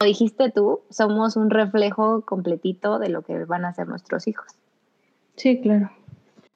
[0.05, 4.47] dijiste tú, somos un reflejo completito de lo que van a ser nuestros hijos.
[5.37, 5.91] Sí, claro.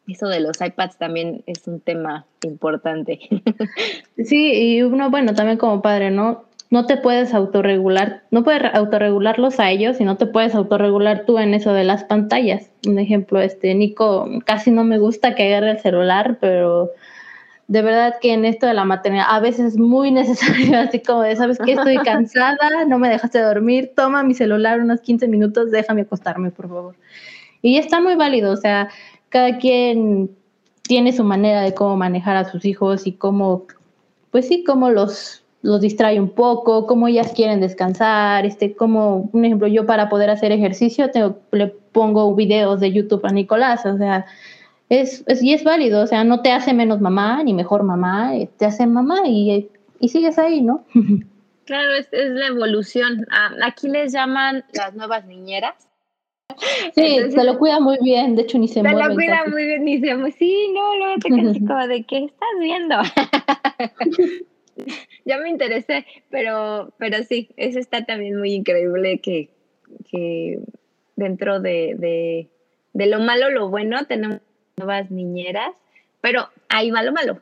[0.06, 3.20] Eso de los iPads también es un tema importante.
[4.24, 6.44] sí, y uno, bueno, también como padre, ¿no?
[6.70, 11.38] No te puedes autorregular, no puedes autorregularlos a ellos y no te puedes autorregular tú
[11.38, 12.70] en eso de las pantallas.
[12.86, 16.90] Un ejemplo, este, Nico, casi no me gusta que agarre el celular, pero
[17.66, 21.22] de verdad que en esto de la maternidad a veces es muy necesario, así como
[21.22, 25.70] de, ¿sabes que Estoy cansada, no me dejaste dormir, toma mi celular unos 15 minutos,
[25.70, 26.96] déjame acostarme, por favor.
[27.62, 28.88] Y está muy válido, o sea,
[29.30, 30.30] cada quien
[30.82, 33.66] tiene su manera de cómo manejar a sus hijos y cómo,
[34.30, 39.44] pues sí, cómo los, los distrae un poco, cómo ellas quieren descansar, este, como, un
[39.46, 43.96] ejemplo, yo para poder hacer ejercicio tengo, le pongo videos de YouTube a Nicolás, o
[43.96, 44.26] sea,
[45.00, 48.48] es, y es válido, o sea, no te hace menos mamá ni mejor mamá, eh,
[48.58, 49.68] te hace mamá y,
[50.00, 50.84] y sigues ahí, ¿no?
[51.64, 53.26] Claro, es, es la evolución.
[53.30, 55.88] Ah, aquí les llaman las nuevas niñeras.
[56.94, 59.02] Sí, se lo cuida muy bien, de hecho ni se, mueve.
[59.02, 60.32] Se lo cuida muy bien, ni se mueve.
[60.32, 62.96] Sí, no, no, te quedas como de qué estás viendo.
[65.24, 69.48] ya me interesé, pero, pero sí, eso está también muy increíble que,
[70.10, 70.60] que
[71.16, 72.50] dentro de, de,
[72.92, 74.40] de lo malo, lo bueno, tenemos
[74.76, 75.72] nuevas niñeras,
[76.20, 77.38] pero ahí va lo malo,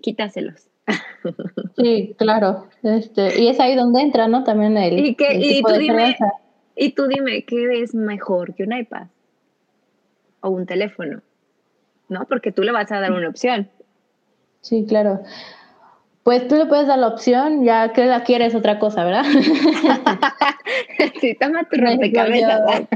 [0.00, 0.68] quítaselos.
[1.76, 2.68] Sí, claro.
[2.82, 4.44] Este, y es ahí donde entra, ¿no?
[4.44, 4.98] También el.
[4.98, 6.16] Y, que, y, tú dime,
[6.76, 9.08] y tú dime, ¿qué es mejor que un iPad?
[10.40, 11.20] O un teléfono.
[12.08, 12.26] ¿No?
[12.26, 13.68] Porque tú le vas a dar una opción.
[14.60, 15.20] Sí, claro.
[16.24, 19.24] Pues tú le puedes dar la opción, ya que la quieres otra cosa, ¿verdad?
[21.20, 22.86] sí, toma tu rompecabezas.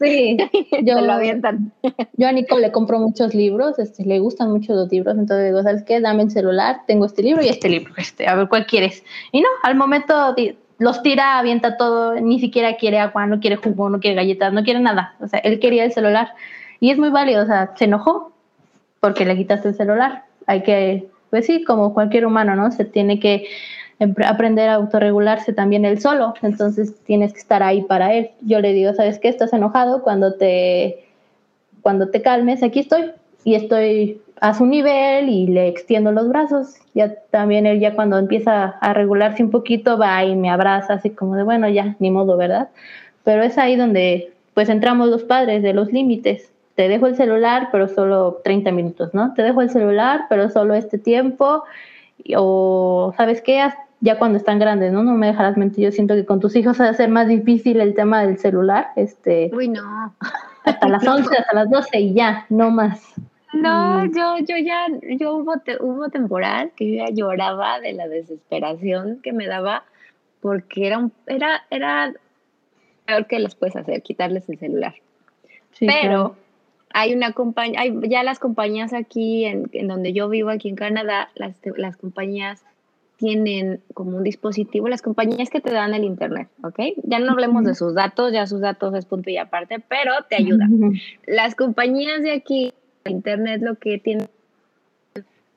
[0.00, 0.36] sí,
[0.82, 1.72] yo, lo avientan.
[2.16, 5.64] Yo a Nico le compro muchos libros, este, le gustan mucho los libros, entonces digo,
[5.64, 6.00] ¿sabes qué?
[6.00, 9.02] Dame el celular, tengo este libro y este libro, este, a ver cuál quieres.
[9.32, 10.36] Y no, al momento
[10.78, 14.62] los tira, avienta todo, ni siquiera quiere agua, no quiere jugo, no quiere galletas, no
[14.62, 15.16] quiere nada.
[15.18, 16.28] O sea, él quería el celular
[16.78, 18.32] y es muy válido, o sea, se enojó
[19.00, 20.26] porque le quitaste el celular.
[20.46, 22.70] Hay que pues sí, como cualquier humano, ¿no?
[22.70, 23.48] Se tiene que
[24.24, 28.30] aprender a autorregularse también él solo, entonces tienes que estar ahí para él.
[28.42, 29.30] Yo le digo, ¿sabes qué?
[29.30, 31.08] Estás enojado cuando te,
[31.82, 33.10] cuando te calmes, aquí estoy
[33.42, 36.76] y estoy a su nivel y le extiendo los brazos.
[36.94, 41.10] Ya también él ya cuando empieza a regularse un poquito va y me abraza así
[41.10, 42.68] como de, bueno, ya, ni modo, ¿verdad?
[43.24, 47.68] Pero es ahí donde pues entramos los padres de los límites te dejo el celular,
[47.70, 49.32] pero solo 30 minutos, ¿no?
[49.34, 51.64] Te dejo el celular, pero solo este tiempo
[52.36, 53.66] o sabes qué,
[54.00, 55.02] ya cuando están grandes, ¿no?
[55.02, 57.80] No me dejarás mentir, yo siento que con tus hijos va a ser más difícil
[57.80, 59.50] el tema del celular, este...
[59.52, 60.14] Uy, no.
[60.64, 63.14] Hasta las 11, hasta las 12 y ya, no más.
[63.52, 64.86] No, yo, yo ya,
[65.18, 69.84] yo hubo, hubo temporal que yo ya lloraba de la desesperación que me daba
[70.40, 72.12] porque era, un, era, era
[73.06, 74.94] peor que les puedes hacer, quitarles el celular.
[75.78, 76.36] Pero
[76.94, 80.76] hay una compañía, hay ya las compañías aquí en, en, donde yo vivo, aquí en
[80.76, 82.64] Canadá, las, las compañías
[83.16, 86.78] tienen como un dispositivo, las compañías que te dan el internet, ¿ok?
[87.02, 90.36] Ya no hablemos de sus datos, ya sus datos es punto y aparte, pero te
[90.36, 90.68] ayuda.
[91.26, 92.72] Las compañías de aquí,
[93.04, 94.28] internet, lo que tienen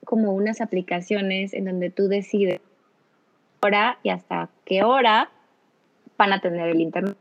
[0.04, 2.62] como unas aplicaciones en donde tú decides
[3.62, 5.30] hora y hasta qué hora
[6.18, 7.16] van a tener el internet.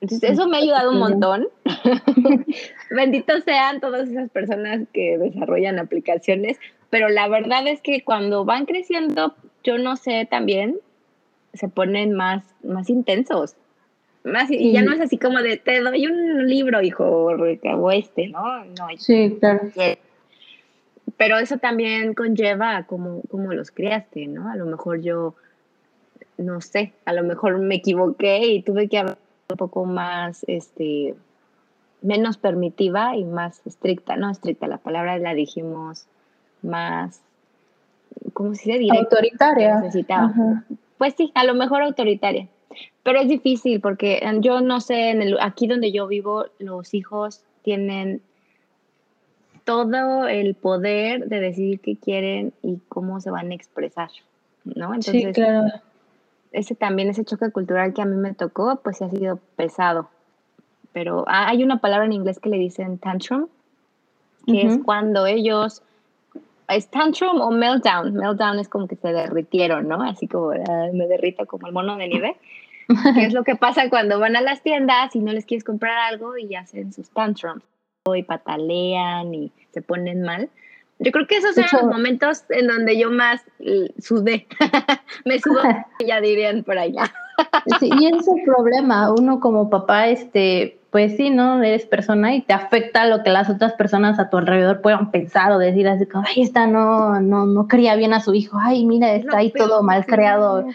[0.00, 1.48] Entonces, eso me ha ayudado un montón.
[2.90, 6.58] Benditos sean todas esas personas que desarrollan aplicaciones,
[6.90, 9.34] pero la verdad es que cuando van creciendo,
[9.64, 10.78] yo no sé, también
[11.52, 13.56] se ponen más, más intensos.
[14.24, 18.28] Más, Y ya no es así como de, te doy un libro, hijo, o este,
[18.28, 18.64] ¿no?
[18.64, 19.70] no sí, claro.
[21.16, 24.50] Pero eso también conlleva como, como los criaste, ¿no?
[24.50, 25.34] A lo mejor yo,
[26.36, 29.18] no sé, a lo mejor me equivoqué y tuve que hablar
[29.50, 31.14] un poco más, este,
[32.02, 36.06] menos permitiva y más estricta, no estricta, la palabra la dijimos
[36.62, 37.22] más
[38.32, 38.96] ¿cómo se dice?
[38.96, 39.80] autoritaria.
[39.80, 40.32] Necesitaba.
[40.98, 42.48] Pues sí, a lo mejor autoritaria.
[43.02, 46.92] Pero es difícil porque eh, yo no sé, en el, aquí donde yo vivo, los
[46.92, 48.20] hijos tienen
[49.64, 54.10] todo el poder de decidir qué quieren y cómo se van a expresar,
[54.64, 54.94] ¿no?
[54.94, 55.68] Entonces, sí, claro.
[56.52, 60.08] Ese también, ese choque cultural que a mí me tocó, pues ha sido pesado.
[60.92, 63.48] Pero hay una palabra en inglés que le dicen tantrum,
[64.46, 65.82] que es cuando ellos
[66.68, 68.12] ¿Es tantrum o meltdown?
[68.12, 70.02] Meltdown es como que se derritieron, ¿no?
[70.02, 72.36] Así como ah, me derrito como el mono de nieve.
[73.14, 75.96] ¿Qué es lo que pasa cuando van a las tiendas y no les quieres comprar
[75.96, 77.64] algo y hacen sus tantrums
[78.14, 80.48] y patalean y se ponen mal.
[81.00, 83.42] Yo creo que esos son los momentos en donde yo más
[83.98, 84.46] sudé.
[85.24, 85.60] me sudo,
[86.06, 87.04] ya dirían por allá.
[87.78, 89.12] sí, y ese es el problema.
[89.12, 91.62] Uno como papá, este, pues sí, ¿no?
[91.62, 95.52] Eres persona y te afecta lo que las otras personas a tu alrededor puedan pensar
[95.52, 98.84] o decir así como, ay, esta no, no, no cría bien a su hijo, ay,
[98.84, 100.66] mira, está ahí todo mal creado.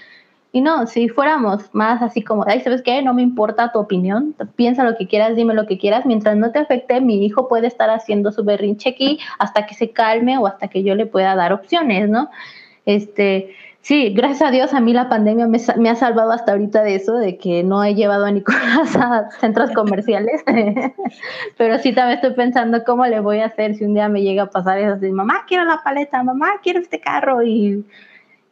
[0.55, 3.01] Y no, si fuéramos más así como, ay, ¿sabes qué?
[3.01, 6.51] No me importa tu opinión, piensa lo que quieras, dime lo que quieras, mientras no
[6.51, 10.45] te afecte, mi hijo puede estar haciendo su berrinche aquí hasta que se calme o
[10.45, 12.29] hasta que yo le pueda dar opciones, ¿no?
[12.85, 16.95] Este, Sí, gracias a Dios a mí la pandemia me, ha salvado hasta ahorita de
[16.95, 20.41] eso, de que no he llevado a Nicolás a centros comerciales,
[21.57, 24.43] pero sí también estoy pensando cómo le voy a hacer si un día me llega
[24.43, 27.83] a pasar eso, así, mamá quiero la paleta, mamá quiero este carro y,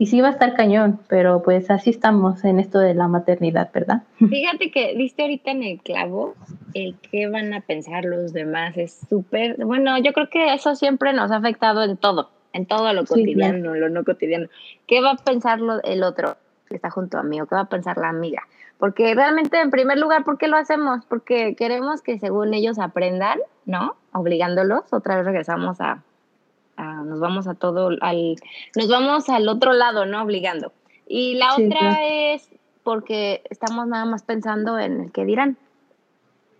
[0.01, 3.69] y sí va a estar cañón, pero pues así estamos en esto de la maternidad,
[3.71, 4.01] ¿verdad?
[4.17, 6.33] Fíjate que viste ahorita en el clavo
[6.73, 11.13] el qué van a pensar los demás, es súper, bueno, yo creo que eso siempre
[11.13, 14.47] nos ha afectado en todo en todo lo cotidiano, lo no cotidiano.
[14.87, 16.35] ¿Qué va a pensar el otro
[16.67, 18.41] que está junto a mí o qué va a pensar la amiga?
[18.79, 21.05] Porque realmente, en primer lugar, ¿por qué lo hacemos?
[21.05, 23.95] Porque queremos que según ellos aprendan, ¿no?
[24.13, 24.91] Obligándolos.
[24.91, 26.01] Otra vez regresamos a,
[26.77, 28.36] nos vamos a todo, al,
[28.75, 30.23] nos vamos al otro lado, ¿no?
[30.23, 30.71] Obligando.
[31.07, 32.49] Y la otra es
[32.84, 35.57] porque estamos nada más pensando en el que dirán.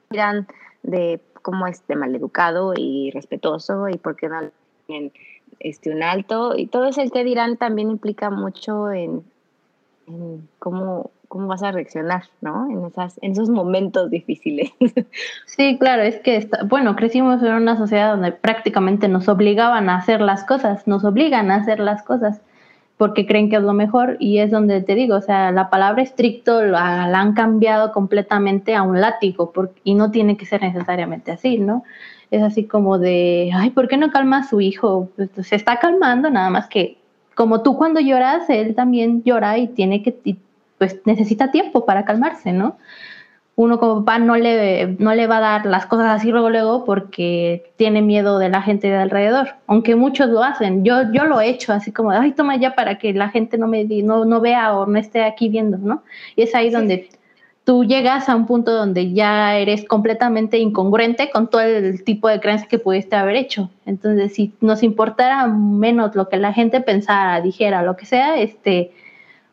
[0.10, 0.48] Dirán
[0.84, 4.52] de cómo es de maleducado y respetuoso y por qué no
[4.88, 5.12] en
[5.60, 9.24] este, un alto y todo ese que dirán también implica mucho en,
[10.60, 12.70] cómo, cómo vas a reaccionar, ¿no?
[12.70, 14.72] En, esas, en esos momentos difíciles.
[15.46, 20.22] Sí, claro, es que, bueno, crecimos en una sociedad donde prácticamente nos obligaban a hacer
[20.22, 22.42] las cosas, nos obligan a hacer las cosas
[22.98, 26.02] porque creen que es lo mejor y es donde te digo, o sea, la palabra
[26.02, 31.60] estricto la, han cambiado completamente a un látigo y no tiene que ser necesariamente así,
[31.60, 31.84] ¿no?
[32.30, 35.10] es así como de, ay, ¿por qué no calma a su hijo?
[35.16, 36.98] Pues, se está calmando, nada más que
[37.36, 40.38] como tú cuando lloras, él también llora y tiene que,
[40.82, 42.80] pues necesita tiempo para calmarse, ¿no?
[43.56, 46.86] Uno como papá no le, no le va a dar las cosas así luego, luego
[46.86, 50.84] porque tiene miedo de la gente de alrededor, aunque muchos lo hacen.
[50.84, 53.68] Yo, yo lo he hecho así como, ay, toma ya para que la gente no
[53.68, 56.02] me no, no vea o no esté aquí viendo, ¿no?
[56.36, 57.10] Y es ahí donde
[57.64, 62.40] tú llegas a un punto donde ya eres completamente incongruente con todo el tipo de
[62.40, 63.70] creencias que pudiste haber hecho.
[63.86, 68.94] Entonces, si nos importara menos lo que la gente pensara, dijera, lo que sea, este,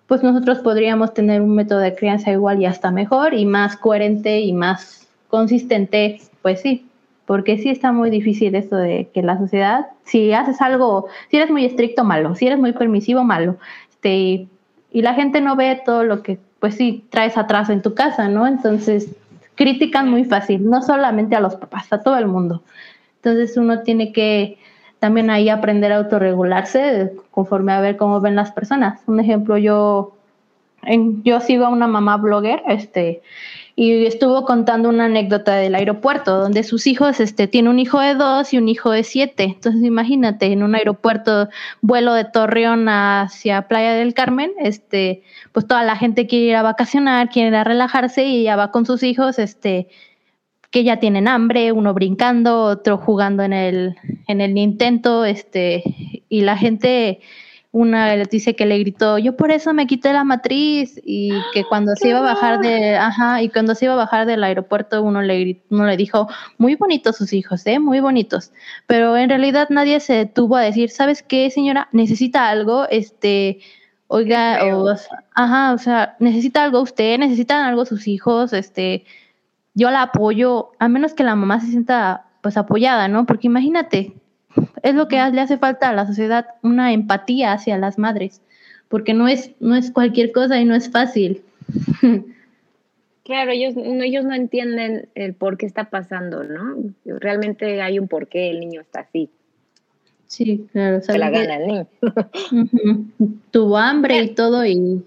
[0.08, 4.40] pues nosotros podríamos tener un método de crianza igual y hasta mejor y más coherente
[4.40, 6.86] y más consistente, pues sí.
[7.26, 11.50] porque sí está muy difícil esto de que la sociedad, si haces algo, si eres
[11.50, 13.58] muy estricto, malo, si eres muy permisivo, malo,
[13.90, 14.48] este,
[14.90, 18.28] y la gente no ve todo lo que, pues sí, traes atrás en tu casa,
[18.28, 18.46] ¿no?
[18.46, 19.14] Entonces,
[19.56, 22.62] critican muy fácil, no solamente a los papás, a todo el mundo.
[23.16, 24.56] Entonces uno tiene que
[24.98, 29.00] también ahí aprender a autorregularse conforme a ver cómo ven las personas.
[29.06, 30.16] Un ejemplo, yo,
[30.82, 33.22] en, yo sigo a una mamá blogger, este,
[33.80, 38.16] y estuvo contando una anécdota del aeropuerto, donde sus hijos, este, tiene un hijo de
[38.16, 39.44] dos y un hijo de siete.
[39.44, 41.48] Entonces imagínate, en un aeropuerto,
[41.80, 45.22] vuelo de Torreón hacia Playa del Carmen, este,
[45.52, 48.72] pues toda la gente quiere ir a vacacionar, quiere ir a relajarse y ella va
[48.72, 49.86] con sus hijos, este,
[50.70, 53.96] que ya tienen hambre, uno brincando, otro jugando en el,
[54.26, 55.82] en el Nintendo, este,
[56.28, 57.20] y la gente,
[57.72, 61.94] una dice que le gritó, yo por eso me quité la matriz, y que cuando
[61.96, 65.22] se iba a bajar de, ajá, y cuando se iba a bajar del aeropuerto, uno
[65.22, 68.52] le, uno le dijo, muy bonitos sus hijos, eh, muy bonitos.
[68.86, 71.88] Pero en realidad nadie se tuvo a decir, ¿sabes qué, señora?
[71.92, 73.60] Necesita algo, este,
[74.06, 74.94] oiga, o,
[75.34, 79.04] ajá, o sea, necesita algo usted, necesitan algo sus hijos, este,
[79.78, 83.26] yo la apoyo, a menos que la mamá se sienta pues apoyada, ¿no?
[83.26, 84.12] Porque imagínate,
[84.82, 88.42] es lo que le hace falta a la sociedad, una empatía hacia las madres,
[88.88, 91.42] porque no es, no es cualquier cosa y no es fácil.
[93.28, 96.76] Claro, ellos, ellos no entienden el por qué está pasando, ¿no?
[97.04, 99.28] Realmente hay un por qué el niño está así.
[100.28, 101.02] Sí, claro.
[101.02, 101.86] Se la gana el niño.
[103.50, 105.04] Tuvo hambre y todo y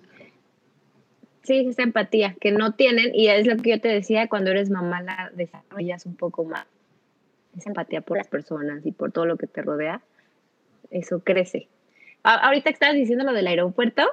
[1.44, 4.70] Sí, esa empatía que no tienen y es lo que yo te decía, cuando eres
[4.70, 6.68] mamá la desarrollas un poco más.
[7.58, 10.02] Esa empatía por las personas y por todo lo que te rodea,
[10.92, 11.68] eso crece.
[12.24, 14.04] ahorita que estabas diciendo lo del aeropuerto,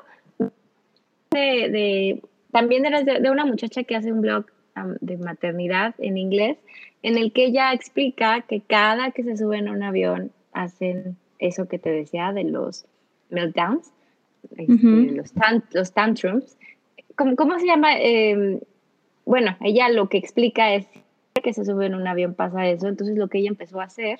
[1.30, 4.46] de, también eres de, una muchacha que hace un blog
[5.00, 6.56] de maternidad en inglés,
[7.02, 11.68] en el que ella explica que cada que se suben a un avión hacen eso
[11.68, 12.86] que te decía de los
[13.30, 13.92] meltdowns,
[14.56, 15.32] este, los,
[15.72, 16.56] los tantrums,
[17.36, 17.98] ¿cómo, se llama?
[17.98, 18.60] Em,
[19.24, 20.86] bueno, ella lo que explica es
[21.42, 24.18] que se sube en un avión pasa eso, entonces lo que ella empezó a hacer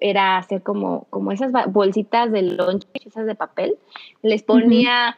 [0.00, 3.76] era hacer como, como esas bolsitas de lunch, esas de papel,
[4.22, 5.16] les ponía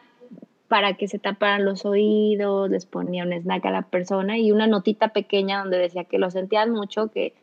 [0.67, 4.67] para que se taparan los oídos, les ponía un snack a la persona y una
[4.67, 7.33] notita pequeña donde decía que lo sentían mucho, que,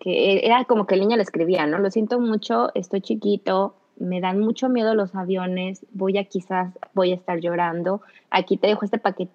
[0.00, 1.78] que era como que el niño le escribía, ¿no?
[1.78, 7.12] Lo siento mucho, estoy chiquito, me dan mucho miedo los aviones, voy a quizás, voy
[7.12, 9.32] a estar llorando, aquí te dejo este paquete.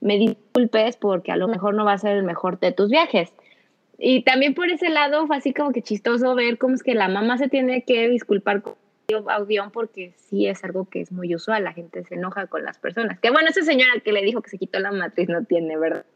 [0.00, 3.32] Me disculpes porque a lo mejor no va a ser el mejor de tus viajes.
[3.98, 7.08] Y también por ese lado fue así como que chistoso ver cómo es que la
[7.08, 8.74] mamá se tiene que disculpar con
[9.08, 12.64] el avión porque sí es algo que es muy usual, la gente se enoja con
[12.64, 13.18] las personas.
[13.18, 16.06] Que bueno, esa señora que le dijo que se quitó la matriz no tiene, ¿verdad?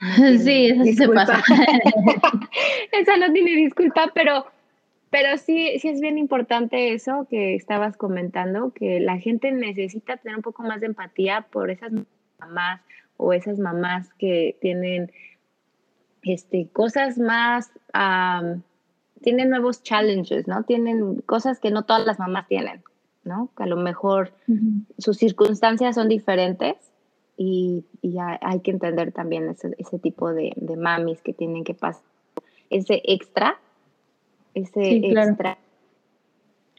[0.38, 1.42] sí, eso se pasa.
[2.92, 4.46] esa no tiene disculpa, pero
[5.10, 10.36] pero sí, sí es bien importante eso que estabas comentando, que la gente necesita tener
[10.36, 11.92] un poco más de empatía por esas
[12.38, 12.80] mamás
[13.16, 15.12] o esas mamás que tienen
[16.22, 17.72] este, cosas más,
[19.20, 20.62] tienen nuevos challenges, ¿no?
[20.62, 22.82] Tienen cosas que no todas las mamás tienen,
[23.24, 23.50] ¿no?
[23.56, 24.32] Que a lo mejor
[24.98, 26.76] sus circunstancias son diferentes
[27.36, 31.74] y, y hay que entender también ese, ese tipo de, de mamis que tienen que
[31.74, 32.04] pasar
[32.70, 33.58] ese extra
[34.54, 35.58] ese extra,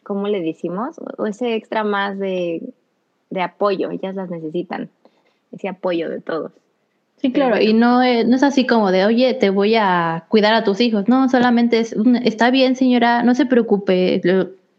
[0.04, 0.98] ¿cómo le decimos?
[1.18, 2.62] O ese extra más de,
[3.42, 4.90] apoyo, ellas las necesitan,
[5.52, 6.52] ese apoyo de todos.
[7.18, 10.56] Sí, claro, y no es, no es así como de, oye, te voy a cuidar
[10.56, 14.20] a tus hijos, no, solamente es, está bien señora, no se preocupe,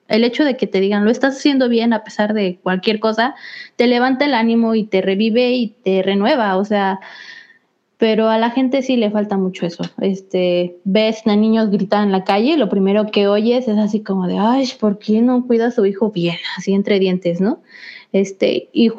[0.08, 3.36] el hecho de que te digan, lo estás haciendo bien a pesar de cualquier cosa,
[3.76, 6.98] te levanta el ánimo y te revive y te renueva, o sea,
[8.02, 9.84] pero a la gente sí le falta mucho eso.
[10.00, 14.26] Este, ves a niños gritar en la calle, lo primero que oyes es así como
[14.26, 16.34] de, ay, ¿por qué no cuida a su hijo bien?
[16.56, 17.62] Así entre dientes, ¿no?
[18.12, 18.90] Este, y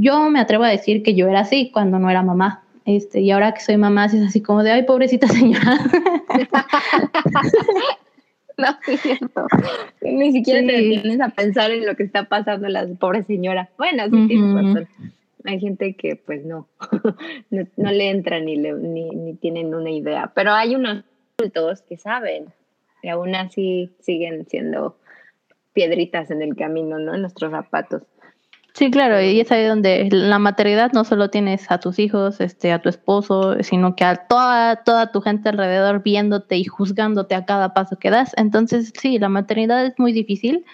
[0.00, 2.62] yo me atrevo a decir que yo era así cuando no era mamá.
[2.84, 5.78] Este, y ahora que soy mamá, es así como de, ay, pobrecita señora.
[8.58, 9.46] no, es cierto.
[10.02, 13.70] Ni siquiera te detienes a pensar en lo que está pasando la pobre señora.
[13.78, 14.86] Bueno, sí tienes razón
[15.44, 16.68] hay gente que pues no,
[17.50, 21.04] no, le entra ni, ni, ni, tienen una idea, pero hay unos
[21.38, 22.52] adultos que saben
[23.02, 24.98] y aún así siguen siendo
[25.72, 27.14] piedritas en el camino, ¿no?
[27.14, 28.02] En nuestros zapatos.
[28.74, 32.72] Sí, claro, y es ahí donde la maternidad no solo tienes a tus hijos, este,
[32.72, 37.44] a tu esposo, sino que a toda, toda tu gente alrededor viéndote y juzgándote a
[37.44, 38.32] cada paso que das.
[38.36, 40.64] Entonces, sí, la maternidad es muy difícil,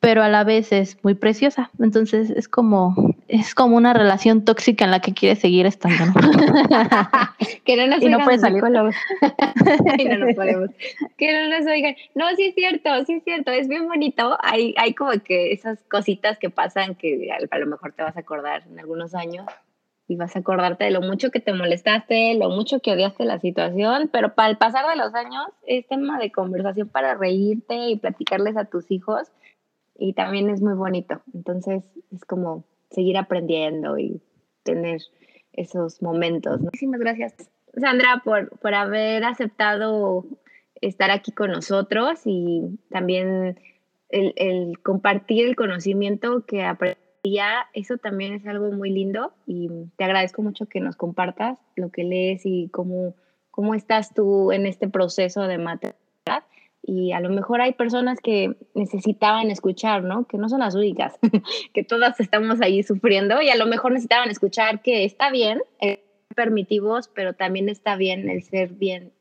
[0.00, 1.70] pero a la vez es muy preciosa.
[1.80, 2.94] Entonces, es como
[3.28, 6.06] es como una relación tóxica en la que quieres seguir estando.
[6.06, 6.12] ¿no?
[7.64, 8.62] que no nos y no oigan puedes salir.
[9.98, 10.70] y no nos podemos.
[11.16, 11.94] Que no nos oigan.
[12.14, 13.50] No, sí es cierto, sí es cierto.
[13.50, 14.36] Es bien bonito.
[14.42, 18.16] Hay, hay como que esas cositas que pasan que a, a lo mejor te vas
[18.16, 19.44] a acordar en algunos años
[20.08, 23.38] y vas a acordarte de lo mucho que te molestaste, lo mucho que odiaste la
[23.40, 27.96] situación, pero para el pasar de los años es tema de conversación para reírte y
[27.96, 29.28] platicarles a tus hijos
[29.98, 31.20] y también es muy bonito.
[31.34, 34.20] Entonces es como seguir aprendiendo y
[34.62, 35.00] tener
[35.52, 36.60] esos momentos.
[36.60, 37.34] Muchísimas gracias,
[37.76, 40.24] Sandra, por, por haber aceptado
[40.80, 43.58] estar aquí con nosotros y también
[44.10, 47.08] el, el compartir el conocimiento que aprendí
[47.74, 52.04] eso también es algo muy lindo y te agradezco mucho que nos compartas lo que
[52.04, 53.14] lees y cómo,
[53.50, 56.07] cómo estás tú en este proceso de maternidad.
[56.90, 60.26] Y a lo mejor hay personas que necesitaban escuchar, ¿no?
[60.26, 61.18] Que no son las únicas,
[61.74, 66.02] que todas estamos ahí sufriendo y a lo mejor necesitaban escuchar que está bien ser
[66.34, 69.12] permitivos, pero también está bien el ser bien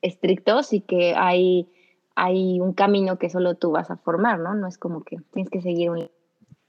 [0.00, 1.68] estrictos y que hay,
[2.14, 4.54] hay un camino que solo tú vas a formar, ¿no?
[4.54, 6.08] No es como que tienes que seguir un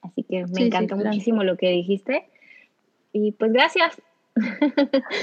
[0.01, 1.09] Así que me Sí, sí, encantó claro.
[1.11, 2.27] muchísimo lo que dijiste.
[3.13, 4.01] Y pues gracias.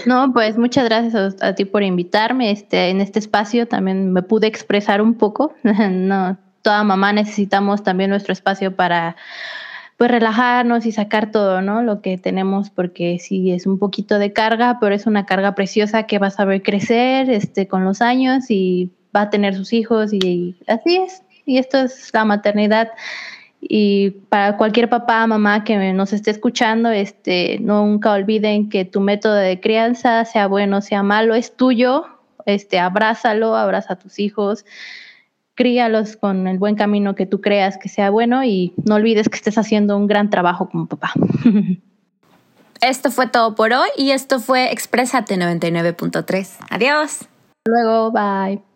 [0.07, 2.51] No, pues muchas gracias a, ti por invitarme.
[2.51, 5.55] Este, en este espacio también me pude expresar un poco.
[5.63, 9.17] no, toda mamá necesitamos también nuestro espacio para
[9.99, 11.83] pues relajarnos y sacar todo, ¿no?
[11.83, 16.05] Lo que tenemos, porque sí es un poquito de carga, pero es una carga preciosa
[16.05, 20.13] que vas a ver crecer este, con los años y va a tener sus hijos
[20.13, 21.23] y así es.
[21.45, 22.89] Y esto es la maternidad.
[23.65, 29.35] Y para cualquier papá, mamá que nos esté escuchando, este, nunca olviden que tu método
[29.35, 32.05] de crianza, sea bueno, sea malo, es tuyo.
[32.45, 34.65] Este, abrázalo, abraza a tus hijos,
[35.55, 39.37] críalos con el buen camino que tú creas que sea bueno y no olvides que
[39.37, 41.13] estés haciendo un gran trabajo como papá.
[42.81, 46.57] Esto fue todo por hoy y esto fue Exprésate 99.3.
[46.69, 47.29] Adiós.
[47.65, 48.72] Luego, bye.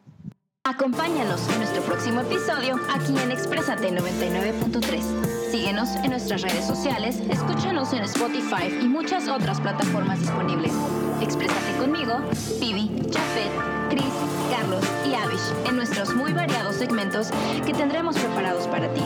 [0.67, 5.53] Acompáñanos en nuestro próximo episodio aquí en Exprésate 99.3.
[5.53, 10.73] Síguenos en nuestras redes sociales, escúchanos en Spotify y muchas otras plataformas disponibles.
[11.21, 12.15] Exprésate conmigo,
[12.59, 13.53] Pibi, Jafet,
[13.91, 14.13] Chris,
[14.51, 17.29] Carlos y Avish en nuestros muy variados segmentos
[17.65, 19.03] que tendremos preparados para ti.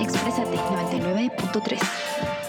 [0.00, 2.47] Exprésate 99.3.